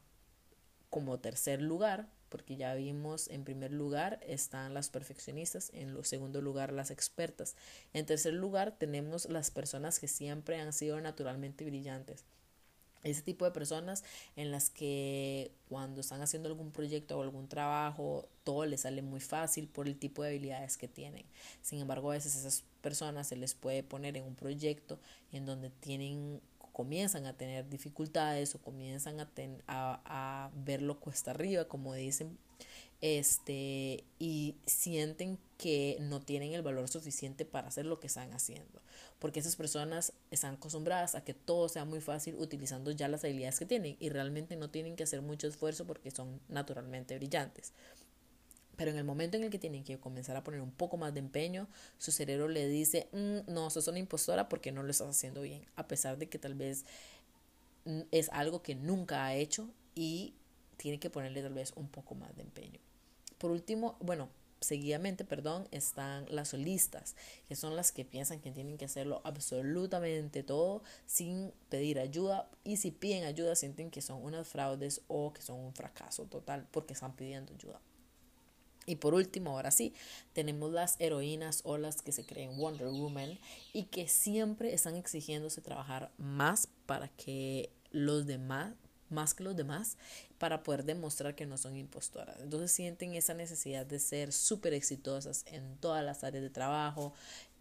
como 0.89 1.19
tercer 1.19 1.61
lugar, 1.61 2.09
porque 2.33 2.57
ya 2.57 2.75
vimos 2.75 3.29
en 3.29 3.45
primer 3.45 3.73
lugar 3.73 4.19
están 4.27 4.73
las 4.73 4.89
perfeccionistas, 4.89 5.71
en 5.75 5.93
lo 5.93 6.03
segundo 6.03 6.41
lugar 6.41 6.73
las 6.73 6.91
expertas, 6.91 7.57
en 7.93 8.07
tercer 8.07 8.33
lugar 8.33 8.73
tenemos 8.73 9.29
las 9.29 9.51
personas 9.51 10.01
que 10.01 10.09
siempre 10.09 10.59
han 10.59 10.73
sido 10.73 10.99
naturalmente 11.03 11.67
brillantes. 11.67 12.25
Ese 13.03 13.21
tipo 13.21 13.45
de 13.45 13.51
personas 13.51 14.03
en 14.35 14.51
las 14.51 14.71
que 14.71 15.53
cuando 15.69 16.01
están 16.01 16.23
haciendo 16.23 16.49
algún 16.49 16.71
proyecto 16.71 17.19
o 17.19 17.23
algún 17.23 17.49
trabajo, 17.49 18.29
todo 18.45 18.65
les 18.65 18.83
sale 18.83 19.03
muy 19.03 19.21
fácil 19.21 19.69
por 19.69 19.87
el 19.87 19.99
tipo 19.99 20.23
de 20.23 20.31
habilidades 20.31 20.79
que 20.79 20.89
tienen. 20.89 21.27
Sin 21.61 21.81
embargo, 21.81 22.13
a 22.13 22.15
veces 22.15 22.35
esas 22.35 22.65
personas 22.81 23.27
se 23.27 23.37
les 23.37 23.55
puede 23.55 23.83
poner 23.83 24.17
en 24.17 24.25
un 24.25 24.37
proyecto 24.37 24.99
en 25.33 25.45
donde 25.45 25.69
tienen 25.69 26.41
comienzan 26.73 27.27
a 27.27 27.37
tener 27.37 27.69
dificultades 27.69 28.55
o 28.55 28.59
comienzan 28.59 29.21
a, 29.21 29.29
a, 29.67 30.51
verlo 30.55 30.99
cuesta 31.01 31.31
arriba, 31.33 31.67
como 31.67 31.95
dicen, 31.95 32.39
este, 33.01 34.05
y 34.19 34.57
sienten 34.65 35.39
que 35.59 35.99
no 36.01 36.21
tienen 36.21 36.53
el 36.53 36.63
valor 36.63 36.89
suficiente 36.89 37.45
para 37.45 37.69
hacer 37.69 37.85
lo 37.87 38.01
que 38.01 38.07
están 38.07 38.33
haciendo. 38.33 38.81
Porque 39.19 39.41
esas 39.41 39.57
personas 39.57 40.13
están 40.31 40.55
acostumbradas 40.55 41.15
a 41.15 41.25
que 41.25 41.35
todo 41.35 41.69
sea 41.69 41.85
muy 41.85 42.01
fácil 42.01 42.37
utilizando 42.37 42.91
ya 42.91 43.09
las 43.09 43.25
habilidades 43.25 43.59
que 43.59 43.67
tienen 43.67 43.97
y 44.01 44.09
realmente 44.09 44.57
no 44.57 44.71
tienen 44.71 44.97
que 44.97 45.05
hacer 45.05 45.23
mucho 45.23 45.47
esfuerzo 45.47 45.87
porque 45.87 46.11
son 46.11 46.41
naturalmente 46.49 47.17
brillantes. 47.17 47.73
Pero 48.77 48.91
en 48.91 48.97
el 48.97 49.05
momento 49.05 49.37
en 49.37 49.45
el 49.45 49.51
que 49.51 49.59
tienen 49.59 49.85
que 49.85 49.99
comenzar 49.99 50.37
a 50.37 50.45
poner 50.45 50.61
un 50.61 50.71
poco 50.71 50.97
más 50.97 51.13
de 51.13 51.21
empeño, 51.21 51.69
su 51.99 52.11
cerebro 52.11 52.49
le 52.49 52.69
dice, 52.69 53.09
mm, 53.13 53.53
no, 53.53 53.69
sos 53.71 53.89
una 53.89 53.99
impostora 53.99 54.49
porque 54.49 54.73
no 54.73 54.83
lo 54.83 54.91
estás 54.91 55.09
haciendo 55.09 55.43
bien, 55.43 55.65
a 55.77 55.87
pesar 55.87 56.19
de 56.19 56.29
que 56.29 56.39
tal 56.39 56.55
vez 56.55 56.85
mm, 57.85 58.01
es 58.11 58.29
algo 58.31 58.63
que 58.63 58.75
nunca 58.75 59.27
ha 59.27 59.35
hecho 59.35 59.69
y 59.95 60.35
tiene 60.77 60.99
que 60.99 61.11
ponerle 61.11 61.43
tal 61.43 61.55
vez 61.55 61.73
un 61.77 61.89
poco 61.89 62.15
más 62.15 62.35
de 62.35 62.43
empeño. 62.43 62.81
Por 63.39 63.51
último, 63.51 63.97
bueno, 64.01 64.29
seguidamente, 64.63 65.25
perdón, 65.25 65.69
están 65.71 66.27
las 66.31 66.49
solistas, 66.49 67.17
que 67.49 67.57
son 67.57 67.77
las 67.77 67.93
que 67.93 68.05
piensan 68.05 68.41
que 68.41 68.53
tienen 68.53 68.79
que 68.79 68.85
hacerlo 68.85 69.21
absolutamente 69.25 70.43
todo 70.43 70.83
sin 71.07 71.53
pedir 71.69 71.99
ayuda 71.99 72.49
y 72.65 72.77
si 72.77 72.91
piden 72.91 73.25
ayuda 73.25 73.57
sienten 73.57 73.91
que 73.91 74.03
son 74.03 74.23
unas 74.23 74.49
fraudes 74.49 75.03
o 75.09 75.33
que 75.33 75.43
son 75.43 75.59
un 75.59 75.75
fracaso 75.75 76.25
total 76.25 76.67
porque 76.71 76.95
están 76.95 77.15
pidiendo 77.15 77.53
ayuda. 77.55 77.81
Y 78.87 78.97
por 78.97 79.15
último, 79.15 79.51
ahora 79.51 79.71
sí, 79.71 79.95
tenemos 80.33 80.73
las 80.73 80.97
heroínas 80.99 81.61
o 81.65 81.79
las 81.79 82.03
que 82.03 82.13
se 82.13 82.25
creen 82.25 82.57
Wonder 82.57 82.89
Woman 82.89 83.39
y 83.73 83.85
que 83.85 84.09
siempre 84.09 84.75
están 84.75 84.97
exigiéndose 84.97 85.61
trabajar 85.61 86.11
más 86.19 86.69
para 86.87 87.09
que 87.09 87.71
los 87.93 88.27
demás, 88.27 88.75
más 89.09 89.35
que 89.35 89.45
los 89.45 89.55
demás, 89.55 89.97
para 90.39 90.65
poder 90.65 90.85
demostrar 90.85 91.37
que 91.37 91.47
no 91.47 91.59
son 91.59 91.77
impostoras. 91.77 92.41
Entonces 92.41 92.73
sienten 92.73 93.15
esa 93.15 93.35
necesidad 93.35 93.87
de 93.87 94.01
ser 94.01 94.33
súper 94.33 94.75
exitosas 94.75 95.45
en 95.47 95.77
todas 95.77 96.05
las 96.05 96.25
áreas 96.25 96.43
de 96.43 96.51
trabajo, 96.51 97.13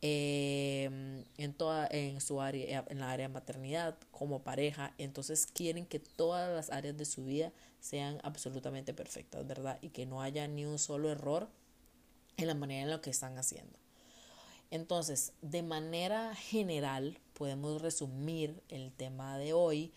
em, 0.01 1.23
en 1.37 1.53
toda 1.53 1.87
en 1.91 2.21
su 2.21 2.41
área 2.41 2.85
en 2.87 2.99
la 2.99 3.11
área 3.11 3.27
de 3.27 3.33
maternidad 3.33 3.97
como 4.11 4.43
pareja 4.43 4.93
entonces 4.97 5.45
quieren 5.45 5.85
que 5.85 5.99
todas 5.99 6.53
las 6.53 6.71
áreas 6.71 6.97
de 6.97 7.05
su 7.05 7.25
vida 7.25 7.51
sean 7.81 8.19
absolutamente 8.23 8.93
perfectas, 8.93 9.45
¿verdad? 9.45 9.79
Y 9.81 9.89
que 9.89 10.05
no 10.05 10.21
haya 10.21 10.47
ni 10.47 10.65
un 10.65 10.79
solo 10.79 11.11
error 11.11 11.49
en 12.37 12.47
la 12.47 12.53
manera 12.53 12.83
en 12.83 12.89
la 12.89 13.01
que 13.01 13.09
están 13.09 13.37
haciendo. 13.37 13.77
Entonces, 14.69 15.33
de 15.41 15.63
manera 15.63 16.33
general, 16.35 17.19
podemos 17.33 17.81
resumir 17.81 18.61
el 18.69 18.93
tema 18.93 19.37
de 19.37 19.51
hoy 19.51 19.91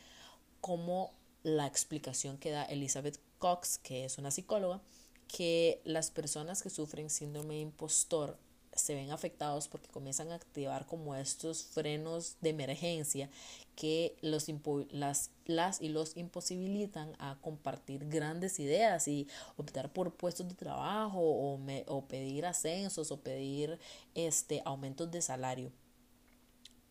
como 0.60 1.12
la 1.44 1.66
explicación 1.66 2.38
que 2.38 2.50
da 2.50 2.64
Elizabeth 2.64 3.20
Cox, 3.38 3.78
que 3.78 4.04
es 4.04 4.18
una 4.18 4.30
psicóloga, 4.30 4.80
que 5.28 5.80
las 5.84 6.10
personas 6.10 6.62
que 6.62 6.70
sufren 6.70 7.10
síndrome 7.10 7.60
impostor 7.60 8.36
se 8.74 8.94
ven 8.94 9.10
afectados 9.10 9.68
porque 9.68 9.88
comienzan 9.88 10.30
a 10.30 10.34
activar 10.34 10.86
como 10.86 11.14
estos 11.14 11.64
frenos 11.64 12.36
de 12.40 12.50
emergencia 12.50 13.30
que 13.76 14.16
los 14.20 14.46
las, 14.90 15.30
las 15.46 15.80
y 15.80 15.88
los 15.88 16.16
imposibilitan 16.16 17.14
a 17.18 17.36
compartir 17.40 18.08
grandes 18.08 18.60
ideas 18.60 19.08
y 19.08 19.26
optar 19.56 19.92
por 19.92 20.14
puestos 20.14 20.48
de 20.48 20.54
trabajo 20.54 21.18
o, 21.20 21.58
o 21.86 22.04
pedir 22.06 22.46
ascensos 22.46 23.10
o 23.10 23.20
pedir 23.20 23.78
este, 24.14 24.62
aumentos 24.64 25.10
de 25.10 25.22
salario. 25.22 25.72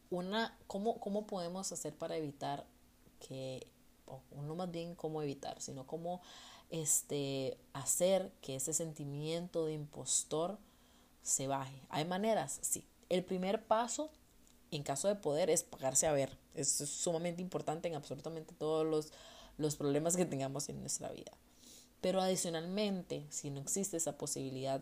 Una, 0.09 0.57
¿cómo, 0.67 0.99
¿Cómo 0.99 1.25
podemos 1.25 1.71
hacer 1.71 1.95
para 1.95 2.17
evitar 2.17 2.65
que, 3.19 3.65
no 4.45 4.55
más 4.55 4.69
bien 4.69 4.95
cómo 4.95 5.21
evitar, 5.21 5.61
sino 5.61 5.87
cómo 5.87 6.21
este, 6.69 7.57
hacer 7.73 8.31
que 8.41 8.55
ese 8.55 8.73
sentimiento 8.73 9.65
de 9.65 9.73
impostor 9.73 10.59
se 11.23 11.47
baje. 11.47 11.81
¿Hay 11.89 12.05
maneras? 12.05 12.59
Sí. 12.61 12.85
El 13.09 13.23
primer 13.23 13.65
paso, 13.65 14.11
en 14.71 14.83
caso 14.83 15.07
de 15.07 15.15
poder, 15.15 15.49
es 15.49 15.63
pagarse 15.63 16.05
a 16.05 16.13
ver. 16.13 16.37
Es 16.53 16.69
sumamente 16.69 17.41
importante 17.41 17.87
en 17.87 17.95
absolutamente 17.95 18.53
todos 18.53 18.85
los, 18.85 19.11
los 19.57 19.75
problemas 19.75 20.15
que 20.15 20.25
tengamos 20.25 20.69
en 20.69 20.79
nuestra 20.79 21.11
vida. 21.11 21.31
Pero 22.01 22.21
adicionalmente, 22.21 23.25
si 23.29 23.49
no 23.49 23.61
existe 23.61 23.97
esa 23.97 24.17
posibilidad, 24.17 24.81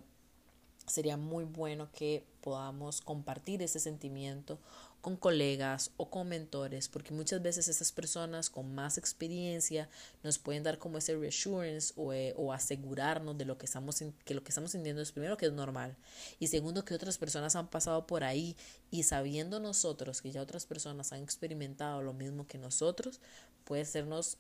sería 0.88 1.18
muy 1.18 1.46
bueno 1.46 1.90
que 1.92 2.26
podamos 2.42 3.02
compartir 3.02 3.62
ese 3.62 3.80
sentimiento 3.80 4.58
con 5.02 5.18
colegas 5.18 5.92
o 5.98 6.10
con 6.10 6.30
mentores, 6.30 6.88
porque 6.88 7.14
muchas 7.14 7.42
veces 7.42 7.68
esas 7.68 7.92
personas 7.92 8.50
con 8.50 8.74
más 8.74 8.98
experiencia 8.98 9.90
nos 10.24 10.38
pueden 10.38 10.64
dar 10.64 10.78
como 10.78 11.00
ese 11.00 11.16
reassurance 11.16 11.94
o, 11.96 12.14
eh, 12.14 12.34
o 12.38 12.54
asegurarnos 12.54 13.38
de 13.38 13.46
lo 13.46 13.58
que 13.58 13.66
estamos 13.66 14.04
que 14.24 14.34
lo 14.34 14.44
que 14.44 14.50
estamos 14.50 14.72
sintiendo 14.72 15.02
es 15.02 15.12
primero 15.12 15.38
que 15.38 15.48
es 15.48 15.54
normal 15.54 15.98
y 16.40 16.48
segundo 16.48 16.86
que 16.86 16.94
otras 16.94 17.18
personas 17.18 17.56
han 17.56 17.68
pasado 17.68 18.06
por 18.06 18.24
ahí 18.24 18.56
y 18.92 19.04
sabiendo 19.04 19.60
nosotros 19.60 20.22
que 20.22 20.32
ya 20.32 20.42
otras 20.42 20.66
personas 20.66 21.12
han 21.14 21.24
experimentado 21.24 22.02
lo 22.02 22.14
mismo 22.14 22.48
que 22.48 22.58
nosotros, 22.58 23.20
puede 23.64 23.86
sernos 23.86 24.38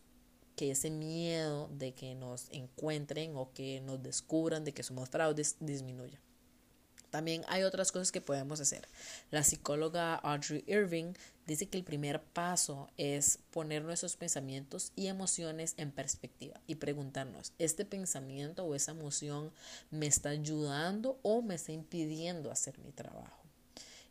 que 0.55 0.71
ese 0.71 0.89
miedo 0.89 1.69
de 1.73 1.93
que 1.93 2.13
nos 2.15 2.49
encuentren 2.51 3.35
o 3.35 3.51
que 3.53 3.81
nos 3.81 4.03
descubran 4.03 4.63
de 4.63 4.73
que 4.73 4.83
somos 4.83 5.09
fraudes 5.09 5.55
disminuya. 5.59 6.19
También 7.11 7.43
hay 7.47 7.63
otras 7.63 7.91
cosas 7.91 8.11
que 8.11 8.21
podemos 8.21 8.59
hacer. 8.61 8.87
La 9.29 9.43
psicóloga 9.43 10.15
Audrey 10.15 10.63
Irving 10.65 11.13
dice 11.45 11.67
que 11.67 11.77
el 11.77 11.83
primer 11.83 12.21
paso 12.21 12.89
es 12.97 13.39
poner 13.51 13.83
nuestros 13.83 14.15
pensamientos 14.15 14.93
y 14.95 15.07
emociones 15.07 15.75
en 15.77 15.91
perspectiva 15.91 16.59
y 16.67 16.75
preguntarnos, 16.75 17.51
¿este 17.59 17.85
pensamiento 17.85 18.63
o 18.63 18.73
esa 18.73 18.91
emoción 18.91 19.51
me 19.91 20.07
está 20.07 20.29
ayudando 20.29 21.19
o 21.21 21.41
me 21.41 21.55
está 21.55 21.73
impidiendo 21.73 22.49
hacer 22.49 22.79
mi 22.79 22.91
trabajo? 22.91 23.41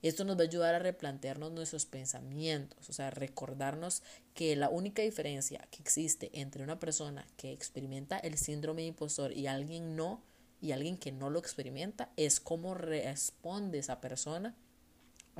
Esto 0.03 0.25
nos 0.25 0.39
va 0.39 0.43
a 0.43 0.45
ayudar 0.45 0.75
a 0.75 0.79
replantearnos 0.79 1.53
nuestros 1.53 1.85
pensamientos, 1.85 2.89
o 2.89 2.93
sea, 2.93 3.11
recordarnos 3.11 4.03
que 4.33 4.57
la 4.57 4.71
única 4.71 5.03
diferencia 5.03 5.67
que 5.71 5.83
existe 5.83 6.31
entre 6.33 6.63
una 6.63 6.79
persona 6.79 7.27
que 7.37 7.53
experimenta 7.53 8.19
el 8.19 8.39
síndrome 8.39 8.83
de 8.83 8.89
impostor 8.89 9.33
y 9.33 9.47
alguien 9.47 9.97
no 9.97 10.23
y 10.61 10.73
alguien 10.73 10.99
que 10.99 11.13
no 11.13 11.31
lo 11.31 11.39
experimenta 11.39 12.11
es 12.17 12.41
cómo 12.41 12.75
responde 12.75 13.79
esa 13.79 14.01
persona 14.01 14.55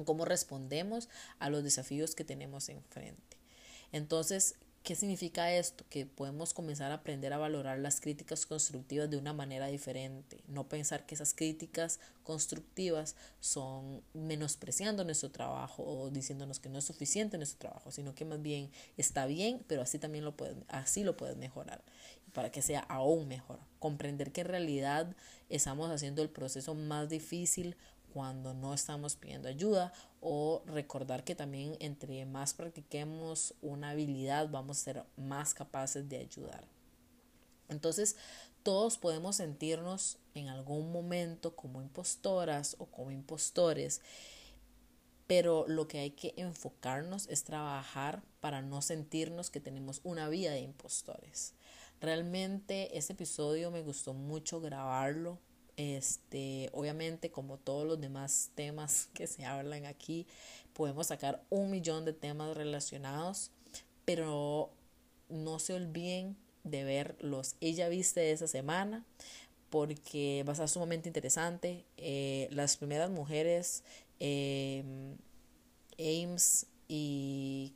cómo 0.05 0.25
respondemos 0.25 1.09
a 1.39 1.51
los 1.51 1.65
desafíos 1.65 2.15
que 2.15 2.25
tenemos 2.25 2.69
enfrente. 2.69 3.37
Entonces, 3.93 4.55
¿Qué 4.83 4.95
significa 4.95 5.53
esto? 5.53 5.85
Que 5.91 6.07
podemos 6.07 6.55
comenzar 6.55 6.91
a 6.91 6.95
aprender 6.95 7.35
a 7.35 7.39
valorar 7.39 7.79
las 7.79 8.01
críticas 8.01 8.47
constructivas 8.47 9.11
de 9.11 9.19
una 9.19 9.35
manera 9.35 9.67
diferente, 9.67 10.43
no 10.49 10.69
pensar 10.69 11.05
que 11.05 11.15
esas 11.15 11.35
críticas 11.35 12.01
constructivas 12.23 13.15
son 13.41 14.03
menospreciando 14.15 15.05
nuestro 15.05 15.31
trabajo 15.31 15.85
o 15.85 16.11
diciéndonos 16.11 16.61
que 16.61 16.71
no 16.71 16.79
es 16.79 16.85
suficiente 16.87 17.37
nuestro 17.37 17.59
trabajo, 17.59 17.93
sino 17.93 18.15
que 18.15 18.25
más 18.25 18.41
bien 18.41 18.71
está 18.97 19.27
bien, 19.27 19.63
pero 19.67 19.83
así 19.83 19.99
también 19.99 20.25
lo 20.25 20.35
puedes, 20.35 20.57
así 20.69 21.05
lo 21.05 21.15
puedes 21.15 21.37
mejorar 21.37 21.83
para 22.33 22.51
que 22.51 22.63
sea 22.63 22.81
aún 22.81 23.29
mejor. 23.29 23.59
Comprender 23.81 24.33
que 24.33 24.41
en 24.41 24.49
realidad 24.49 25.15
estamos 25.51 25.91
haciendo 25.91 26.23
el 26.23 26.31
proceso 26.31 26.75
más 26.75 27.11
difícil 27.11 27.77
cuando 28.13 28.55
no 28.55 28.75
estamos 28.75 29.17
pidiendo 29.17 29.49
ayuda 29.49 29.93
o 30.21 30.63
recordar 30.67 31.25
que 31.25 31.35
también 31.35 31.77
entre 31.81 32.25
más 32.27 32.55
practiquemos 32.55 33.55
una 33.63 33.91
habilidad 33.91 34.49
vamos 34.51 34.79
a 34.79 34.85
ser 34.85 35.05
más 35.17 35.55
capaces 35.55 36.09
de 36.09 36.19
ayudar. 36.19 36.65
Entonces, 37.69 38.17
todos 38.63 38.99
podemos 38.99 39.37
sentirnos 39.37 40.19
en 40.35 40.49
algún 40.49 40.93
momento 40.93 41.57
como 41.57 41.81
impostoras 41.81 42.77
o 42.79 42.87
como 42.87 43.11
impostores, 43.11 44.03
pero 45.27 45.65
lo 45.69 45.89
que 45.89 46.01
hay 46.01 46.11
que 46.11 46.35
enfocarnos 46.37 47.29
es 47.29 47.45
trabajar 47.45 48.23
para 48.41 48.63
no 48.63 48.83
sentirnos 48.83 49.51
que 49.51 49.61
tenemos 49.61 50.01
una 50.03 50.29
vida 50.29 50.51
de 50.51 50.61
impostores. 50.61 51.55
Realmente 52.01 52.97
este 52.99 53.13
episodio 53.13 53.71
me 53.71 53.83
gustó 53.83 54.15
mucho 54.15 54.61
grabarlo. 54.61 55.39
Este, 55.81 56.69
obviamente, 56.75 57.31
como 57.31 57.57
todos 57.57 57.87
los 57.87 57.99
demás 57.99 58.51
temas 58.55 59.09
que 59.15 59.27
se 59.27 59.47
hablan 59.47 59.87
aquí, 59.87 60.27
podemos 60.75 61.07
sacar 61.07 61.43
un 61.49 61.71
millón 61.71 62.05
de 62.05 62.13
temas 62.13 62.55
relacionados, 62.55 63.51
pero 64.05 64.69
no 65.31 65.59
se 65.59 65.73
olviden 65.73 66.37
de 66.65 66.85
ver 66.85 67.17
los 67.21 67.57
Ella 67.63 67.89
Viste 67.89 68.31
esa 68.31 68.47
semana, 68.47 69.07
porque 69.71 70.45
va 70.47 70.53
a 70.53 70.57
ser 70.57 70.69
sumamente 70.69 71.09
interesante. 71.09 71.87
Eh, 71.97 72.49
las 72.51 72.77
primeras 72.77 73.09
mujeres, 73.09 73.83
eh, 74.19 74.85
Ames 75.99 76.67
y 76.89 77.73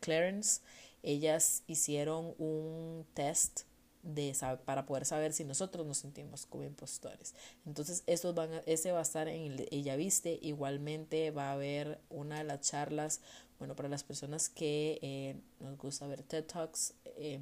Clarence, 0.00 0.62
ellas 1.04 1.62
hicieron 1.68 2.34
un 2.38 3.06
test 3.14 3.65
de 4.06 4.34
para 4.64 4.86
poder 4.86 5.04
saber 5.04 5.32
si 5.32 5.44
nosotros 5.44 5.86
nos 5.86 5.98
sentimos 5.98 6.46
como 6.46 6.64
impostores. 6.64 7.34
Entonces, 7.66 8.04
esos 8.06 8.34
van 8.34 8.50
ese 8.66 8.92
va 8.92 9.00
a 9.00 9.02
estar 9.02 9.28
en 9.28 9.52
el 9.52 9.68
Ella 9.70 9.96
Viste. 9.96 10.38
Igualmente 10.40 11.30
va 11.32 11.50
a 11.50 11.52
haber 11.52 12.00
una 12.08 12.38
de 12.38 12.44
las 12.44 12.60
charlas, 12.60 13.20
bueno, 13.58 13.74
para 13.74 13.88
las 13.88 14.04
personas 14.04 14.48
que 14.48 14.98
eh, 15.02 15.36
nos 15.60 15.76
gusta 15.76 16.06
ver 16.06 16.22
TED 16.22 16.44
Talks, 16.44 16.94
eh, 17.16 17.40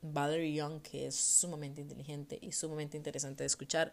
Valerie 0.00 0.54
Young, 0.54 0.80
que 0.80 1.06
es 1.06 1.16
sumamente 1.16 1.80
inteligente 1.80 2.38
y 2.40 2.52
sumamente 2.52 2.96
interesante 2.96 3.42
de 3.42 3.46
escuchar. 3.46 3.92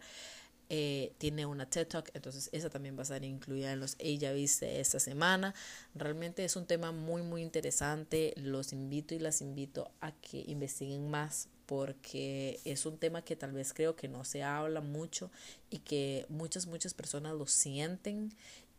Eh, 0.74 1.12
tiene 1.18 1.46
una 1.46 1.70
TED 1.70 1.86
Talk, 1.86 2.12
entonces 2.14 2.48
esa 2.54 2.70
también 2.70 2.96
va 2.96 3.02
a 3.02 3.04
estar 3.04 3.22
incluida 3.26 3.74
en 3.74 3.82
los 3.82 3.98
Ella 4.00 4.32
Viste 4.32 4.80
esta 4.80 5.02
semana. 5.02 5.54
Realmente 5.94 6.46
es 6.46 6.56
un 6.56 6.66
tema 6.66 6.94
muy, 6.94 7.24
muy 7.24 7.42
interesante. 7.42 8.34
Los 8.38 8.72
invito 8.72 9.14
y 9.14 9.20
las 9.20 9.42
invito 9.42 9.92
a 10.00 10.14
que 10.14 10.46
investiguen 10.48 11.10
más 11.12 11.50
porque 11.66 12.62
es 12.64 12.86
un 12.86 12.98
tema 12.98 13.22
que 13.22 13.36
tal 13.36 13.52
vez 13.52 13.74
creo 13.74 13.98
que 13.98 14.08
no 14.08 14.24
se 14.24 14.44
habla 14.44 14.80
mucho 14.80 15.30
y 15.70 15.80
que 15.80 16.26
muchas, 16.30 16.68
muchas 16.68 16.94
personas 16.94 17.34
lo 17.34 17.48
sienten 17.48 18.32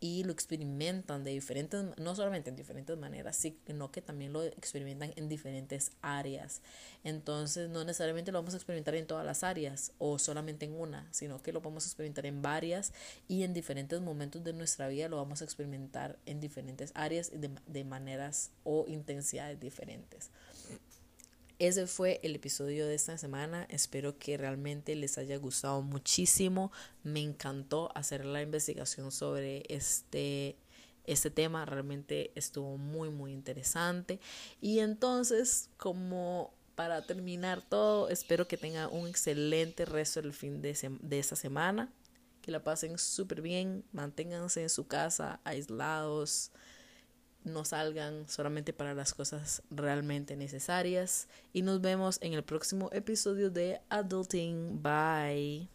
y 0.03 0.25
lo 0.25 0.33
experimentan 0.33 1.23
de 1.23 1.31
diferentes, 1.31 1.85
no 1.97 2.13
solamente 2.13 2.49
en 2.49 2.57
diferentes 2.57 2.97
maneras, 2.97 3.37
sino 3.37 3.89
que 3.89 4.01
también 4.01 4.33
lo 4.33 4.43
experimentan 4.43 5.13
en 5.15 5.29
diferentes 5.29 5.91
áreas. 6.01 6.61
Entonces, 7.05 7.69
no 7.69 7.85
necesariamente 7.85 8.33
lo 8.33 8.39
vamos 8.39 8.53
a 8.53 8.57
experimentar 8.57 8.95
en 8.95 9.07
todas 9.07 9.25
las 9.25 9.45
áreas 9.45 9.93
o 9.99 10.19
solamente 10.19 10.65
en 10.65 10.73
una, 10.73 11.07
sino 11.11 11.41
que 11.41 11.53
lo 11.53 11.61
vamos 11.61 11.85
a 11.85 11.87
experimentar 11.87 12.25
en 12.25 12.41
varias 12.41 12.91
y 13.29 13.43
en 13.43 13.53
diferentes 13.53 14.01
momentos 14.01 14.43
de 14.43 14.51
nuestra 14.51 14.89
vida 14.89 15.07
lo 15.07 15.15
vamos 15.15 15.39
a 15.39 15.45
experimentar 15.45 16.19
en 16.25 16.41
diferentes 16.41 16.91
áreas 16.95 17.31
de, 17.31 17.51
de 17.65 17.85
maneras 17.85 18.51
o 18.65 18.83
intensidades 18.89 19.57
diferentes. 19.57 20.31
Ese 21.63 21.87
fue 21.87 22.19
el 22.23 22.35
episodio 22.35 22.85
de 22.87 22.95
esta 22.95 23.17
semana. 23.17 23.65
Espero 23.69 24.17
que 24.17 24.35
realmente 24.35 24.97
les 24.97 25.17
haya 25.17 25.37
gustado 25.37 25.81
muchísimo. 25.81 26.73
Me 27.03 27.21
encantó 27.21 27.89
hacer 27.95 28.25
la 28.25 28.41
investigación 28.41 29.13
sobre 29.13 29.63
este, 29.69 30.57
este 31.05 31.31
tema. 31.31 31.63
Realmente 31.63 32.33
estuvo 32.35 32.75
muy, 32.77 33.11
muy 33.11 33.31
interesante. 33.31 34.19
Y 34.59 34.79
entonces, 34.79 35.69
como 35.77 36.53
para 36.75 37.01
terminar 37.05 37.61
todo, 37.61 38.09
espero 38.09 38.45
que 38.45 38.57
tengan 38.57 38.89
un 38.91 39.07
excelente 39.07 39.85
resto 39.85 40.21
del 40.21 40.33
fin 40.33 40.61
de, 40.61 40.77
de 40.99 41.19
esta 41.19 41.37
semana. 41.37 41.93
Que 42.41 42.51
la 42.51 42.61
pasen 42.61 42.97
súper 42.97 43.41
bien. 43.41 43.85
Manténganse 43.93 44.63
en 44.63 44.69
su 44.69 44.85
casa, 44.87 45.39
aislados 45.45 46.51
no 47.43 47.65
salgan 47.65 48.27
solamente 48.27 48.73
para 48.73 48.93
las 48.93 49.13
cosas 49.13 49.61
realmente 49.69 50.35
necesarias. 50.35 51.27
Y 51.51 51.61
nos 51.61 51.81
vemos 51.81 52.17
en 52.21 52.33
el 52.33 52.43
próximo 52.43 52.89
episodio 52.91 53.49
de 53.49 53.81
Adulting. 53.89 54.81
Bye. 54.81 55.69